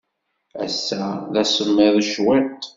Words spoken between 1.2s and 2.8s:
d asemmiḍ cwiṭ.